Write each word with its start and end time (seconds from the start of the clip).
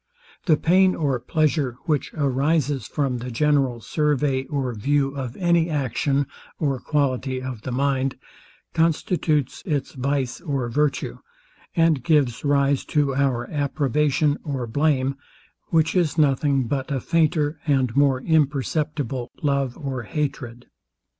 The 0.47 0.57
pain 0.57 0.95
or 0.95 1.19
pleasure, 1.19 1.77
which 1.85 2.11
arises 2.15 2.87
from 2.87 3.19
the 3.19 3.29
general 3.29 3.81
survey 3.81 4.45
or 4.45 4.73
view 4.73 5.09
of 5.15 5.37
any 5.37 5.69
action 5.69 6.25
or 6.57 6.79
quality 6.79 7.39
of 7.39 7.61
the 7.61 7.71
mind, 7.71 8.15
constitutes 8.73 9.61
its 9.63 9.91
vice 9.93 10.41
or 10.41 10.67
virtue, 10.69 11.19
and 11.75 12.01
gives 12.03 12.43
rise 12.43 12.83
to 12.85 13.13
our 13.13 13.47
approbation 13.51 14.39
or 14.43 14.65
blame, 14.65 15.17
which 15.67 15.95
is 15.95 16.17
nothing 16.17 16.63
but 16.63 16.89
a 16.89 16.99
fainter 16.99 17.59
and 17.67 17.95
more 17.95 18.21
imperceptible 18.21 19.29
love 19.43 19.77
or 19.77 20.01
hatred. 20.01 20.65